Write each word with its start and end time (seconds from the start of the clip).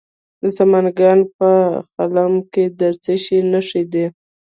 د 0.41 0.43
سمنګان 0.57 1.19
په 1.37 1.49
خلم 1.91 2.33
کې 2.53 2.63
د 2.79 2.81
څه 3.03 3.13
شي 3.23 3.39
نښې 3.51 3.83
دي؟ 3.93 4.05